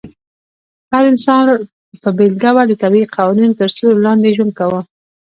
هر 0.91 1.03
انسان 1.11 1.43
په 2.01 2.09
بېل 2.17 2.33
ډول 2.43 2.65
د 2.67 2.73
طبيعي 2.83 3.07
قوانينو 3.15 3.57
تر 3.59 3.67
سيوري 3.75 3.99
لاندي 4.05 4.31
ژوند 4.35 4.51
کاوه 4.59 4.81